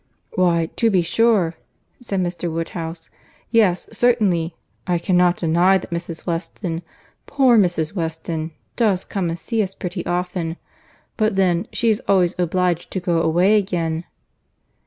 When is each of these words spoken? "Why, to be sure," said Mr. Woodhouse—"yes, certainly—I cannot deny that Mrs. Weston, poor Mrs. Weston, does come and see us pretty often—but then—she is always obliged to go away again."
"Why, 0.31 0.65
to 0.77 0.89
be 0.89 1.03
sure," 1.03 1.57
said 2.01 2.21
Mr. 2.21 2.51
Woodhouse—"yes, 2.51 3.87
certainly—I 3.91 4.97
cannot 4.97 5.37
deny 5.37 5.77
that 5.77 5.91
Mrs. 5.91 6.25
Weston, 6.25 6.81
poor 7.27 7.55
Mrs. 7.55 7.93
Weston, 7.93 8.49
does 8.75 9.05
come 9.05 9.29
and 9.29 9.37
see 9.37 9.61
us 9.61 9.75
pretty 9.75 10.03
often—but 10.07 11.35
then—she 11.35 11.91
is 11.91 12.01
always 12.07 12.33
obliged 12.39 12.89
to 12.89 12.99
go 12.99 13.21
away 13.21 13.57
again." 13.59 14.05